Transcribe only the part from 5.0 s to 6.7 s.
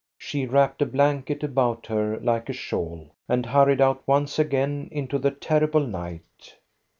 the terrible night.